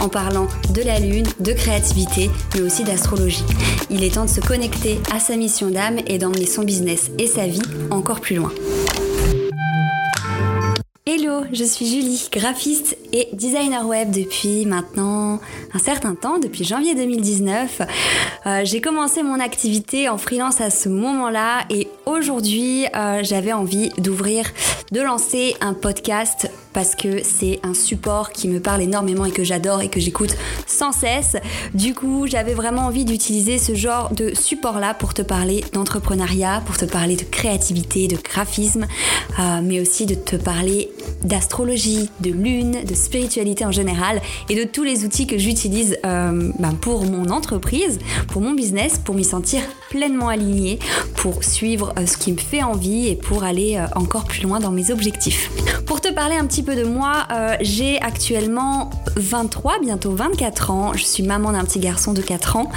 [0.00, 3.44] en parlant de la lune, de créativité, mais aussi d'astrologie.
[3.90, 7.26] Il est temps de se connecter à sa mission d'âme et d'emmener son business et
[7.26, 8.52] sa vie encore plus loin.
[11.08, 15.38] Hello, je suis Julie, graphiste et designer web depuis maintenant
[15.72, 17.82] un certain temps, depuis janvier 2019.
[18.44, 23.90] Euh, j'ai commencé mon activité en freelance à ce moment-là et aujourd'hui euh, j'avais envie
[23.98, 24.46] d'ouvrir,
[24.90, 29.44] de lancer un podcast parce que c'est un support qui me parle énormément et que
[29.44, 31.36] j'adore et que j'écoute sans cesse.
[31.72, 36.76] Du coup, j'avais vraiment envie d'utiliser ce genre de support-là pour te parler d'entrepreneuriat, pour
[36.76, 38.86] te parler de créativité, de graphisme,
[39.38, 40.90] euh, mais aussi de te parler
[41.24, 46.52] d'astrologie, de lune, de spiritualité en général et de tous les outils que j'utilise euh,
[46.58, 50.78] ben pour mon entreprise, pour mon business, pour m'y sentir pleinement alignée,
[51.16, 54.72] pour suivre euh, ce qui me fait envie et pour aller encore plus loin dans
[54.72, 55.50] mes objectifs.
[55.86, 60.92] Pour te parler un petit peu de moi, euh, j'ai actuellement 23, bientôt 24 ans.
[60.94, 62.70] Je suis maman d'un petit garçon de 4 ans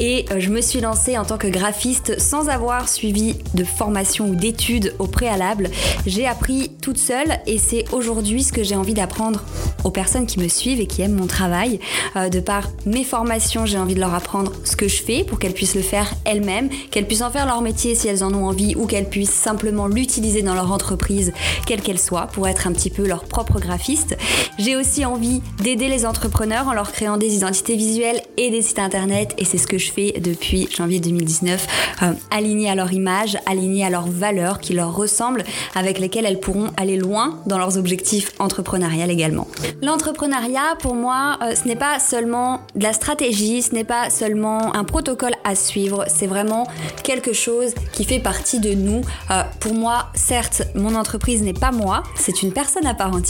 [0.00, 4.26] et euh, je me suis lancée en tant que graphiste sans avoir suivi de formation
[4.28, 5.70] ou d'études au préalable.
[6.06, 9.44] J'ai appris toute seule et c'est aujourd'hui ce que j'ai envie d'apprendre
[9.84, 11.78] aux personnes qui me suivent et qui aiment mon travail.
[12.16, 15.38] Euh, de par mes formations, j'ai envie de leur apprendre ce que je fais pour
[15.38, 18.46] qu'elles puissent le faire elles-mêmes, qu'elles puissent en faire leur métier si elles en ont
[18.46, 21.32] envie ou qu'elles puissent simplement l'utiliser dans leur entreprise,
[21.64, 24.16] quelle qu'elle soit, pour être un petit peu leur propre graphiste.
[24.58, 28.78] J'ai aussi envie d'aider les entrepreneurs en leur créant des identités visuelles et des sites
[28.78, 31.66] internet et c'est ce que je fais depuis janvier 2019,
[32.02, 35.44] euh, aligné à leur image, aligné à leurs valeurs qui leur ressemblent,
[35.74, 39.46] avec lesquelles elles pourront aller loin dans leurs objectifs entrepreneuriales également.
[39.82, 44.74] L'entrepreneuriat, pour moi, euh, ce n'est pas seulement de la stratégie, ce n'est pas seulement
[44.74, 46.66] un protocole à suivre, c'est vraiment
[47.02, 49.02] quelque chose qui fait partie de nous.
[49.30, 53.25] Euh, pour moi, certes, mon entreprise n'est pas moi, c'est une personne à part entière.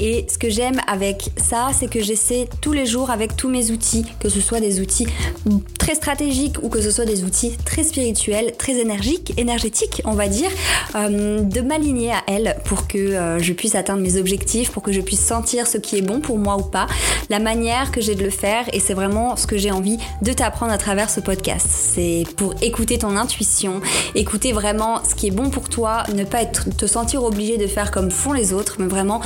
[0.00, 3.70] Et ce que j'aime avec ça, c'est que j'essaie tous les jours avec tous mes
[3.70, 5.06] outils, que ce soit des outils
[5.78, 10.28] très stratégiques ou que ce soit des outils très spirituels, très énergiques, énergétiques, on va
[10.28, 10.50] dire,
[10.94, 14.92] euh, de m'aligner à elles pour que euh, je puisse atteindre mes objectifs, pour que
[14.92, 16.86] je puisse sentir ce qui est bon pour moi ou pas,
[17.28, 18.64] la manière que j'ai de le faire.
[18.72, 21.66] Et c'est vraiment ce que j'ai envie de t'apprendre à travers ce podcast.
[21.70, 23.80] C'est pour écouter ton intuition,
[24.14, 27.66] écouter vraiment ce qui est bon pour toi, ne pas être, te sentir obligé de
[27.66, 29.19] faire comme font les autres, mais vraiment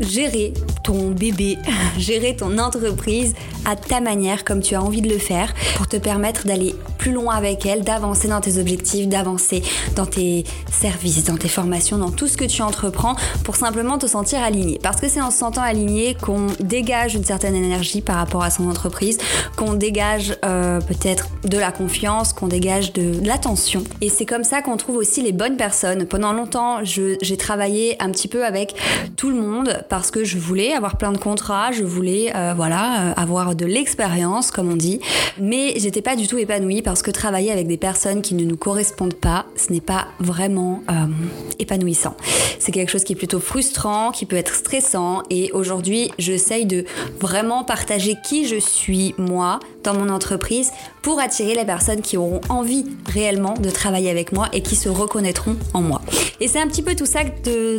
[0.00, 1.58] gérer ton bébé,
[1.98, 3.34] gérer ton entreprise
[3.64, 7.12] à ta manière, comme tu as envie de le faire, pour te permettre d'aller plus
[7.12, 9.62] loin avec elle, d'avancer dans tes objectifs, d'avancer
[9.94, 13.14] dans tes services, dans tes formations, dans tout ce que tu entreprends,
[13.44, 14.78] pour simplement te sentir aligné.
[14.82, 18.50] Parce que c'est en se sentant aligné qu'on dégage une certaine énergie par rapport à
[18.50, 19.18] son entreprise,
[19.56, 23.84] qu'on dégage euh, peut-être de la confiance, qu'on dégage de, l'attention.
[24.00, 26.06] Et c'est comme ça qu'on trouve aussi les bonnes personnes.
[26.06, 28.74] Pendant longtemps, j'ai travaillé un petit peu avec
[29.16, 33.10] tout le monde parce que je voulais avoir plein de contrats, je voulais euh, voilà
[33.10, 35.00] euh, avoir de l'expérience comme on dit,
[35.38, 38.56] mais j'étais pas du tout épanouie parce que travailler avec des personnes qui ne nous
[38.56, 41.04] correspondent pas, ce n'est pas vraiment euh,
[41.58, 42.16] épanouissant.
[42.58, 46.86] C'est quelque chose qui est plutôt frustrant, qui peut être stressant et aujourd'hui j'essaye de
[47.20, 50.70] vraiment partager qui je suis moi dans mon entreprise
[51.02, 54.88] pour attirer les personnes qui auront envie réellement de travailler avec moi et qui se
[54.88, 56.00] reconnaîtront en moi.
[56.40, 57.20] Et c'est un petit peu tout ça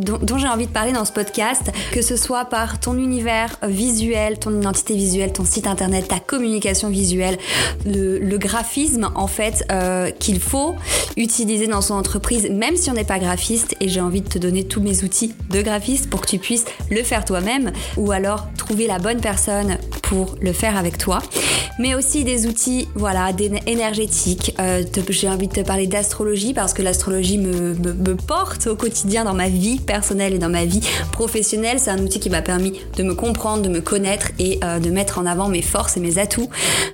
[0.00, 4.38] dont, j'ai envie de parler dans ce podcast, que ce soit par ton univers visuel,
[4.38, 7.38] ton identité visuelle, ton site internet, ta communication visuelle,
[7.84, 10.76] le, graphisme en fait euh, qu'il faut
[11.16, 13.76] utiliser dans son entreprise, même si on n'est pas graphiste.
[13.80, 16.64] Et j'ai envie de te donner tous mes outils de graphiste pour que tu puisses
[16.90, 21.20] le faire toi-même ou alors trouver la bonne personne pour le faire avec toi
[21.78, 23.30] mais aussi des outils voilà,
[23.66, 24.54] énergétiques.
[24.60, 27.74] Euh, j'ai envie de te parler d'astrologie parce que l'astrologie me,
[28.26, 30.80] porte au quotidien dans ma vie personnelle et dans ma vie
[31.12, 31.78] professionnelle.
[31.78, 34.90] C'est un outil qui m'a permis de me comprendre, de me connaître et euh, de
[34.90, 36.48] mettre en avant mes forces et mes atouts.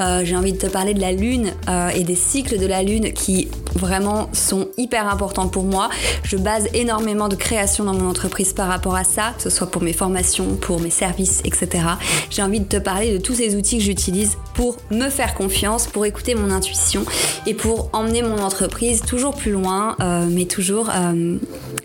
[0.00, 1.52] Euh, j'ai envie de te parler de la lune
[1.94, 5.90] et des cycles de la lune qui vraiment sont hyper importants pour moi.
[6.24, 9.70] Je base énormément de création dans mon entreprise par rapport à ça, que ce soit
[9.70, 11.84] pour mes formations, pour mes services, etc.
[12.30, 15.86] J'ai envie de te parler de tous ces outils que j'utilise pour me faire confiance,
[15.86, 17.04] pour écouter mon intuition
[17.46, 21.36] et pour emmener mon entreprise toujours plus loin, euh, mais toujours euh,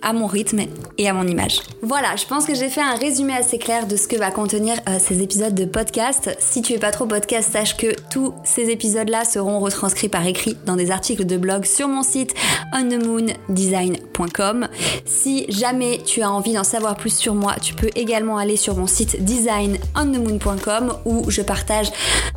[0.01, 0.61] à mon rythme
[0.97, 1.61] et à mon image.
[1.81, 4.75] Voilà, je pense que j'ai fait un résumé assez clair de ce que va contenir
[4.87, 6.35] euh, ces épisodes de podcast.
[6.39, 10.57] Si tu es pas trop podcast, sache que tous ces épisodes-là seront retranscrits par écrit
[10.65, 12.33] dans des articles de blog sur mon site
[12.73, 14.67] onthemoondesign.com.
[15.05, 18.75] Si jamais tu as envie d'en savoir plus sur moi, tu peux également aller sur
[18.77, 21.91] mon site designonthemoon.com où je partage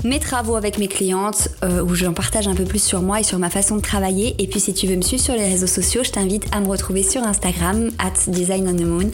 [0.04, 3.22] mes travaux avec mes clientes, euh, où j'en partage un peu plus sur moi et
[3.22, 4.34] sur ma façon de travailler.
[4.38, 6.68] Et puis si tu veux me suivre sur les réseaux sociaux, je t'invite à me
[6.68, 9.10] retrouver sur Instagram, at Design on the Moon.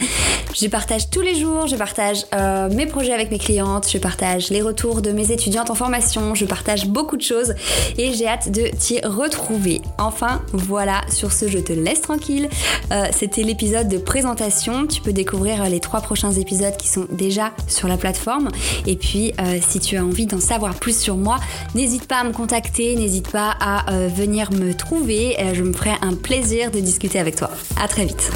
[0.55, 4.49] Je partage tous les jours, je partage euh, mes projets avec mes clientes, je partage
[4.49, 7.55] les retours de mes étudiantes en formation, je partage beaucoup de choses
[7.97, 9.81] et j'ai hâte de t'y retrouver.
[9.97, 12.49] Enfin, voilà, sur ce, je te laisse tranquille.
[12.91, 14.85] Euh, c'était l'épisode de présentation.
[14.85, 18.49] Tu peux découvrir les trois prochains épisodes qui sont déjà sur la plateforme.
[18.85, 21.39] Et puis, euh, si tu as envie d'en savoir plus sur moi,
[21.73, 25.35] n'hésite pas à me contacter, n'hésite pas à venir me trouver.
[25.53, 27.49] je me ferai un plaisir de discuter avec toi.
[27.81, 28.31] À très vite.